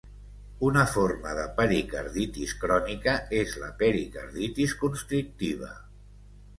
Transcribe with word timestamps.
Una 0.69 0.85
forma 0.93 1.33
de 1.39 1.43
pericarditis 1.59 2.55
crònica 2.65 3.15
és 3.43 3.55
la 3.67 3.73
pericarditis 3.85 4.79
constrictiva. 4.85 5.75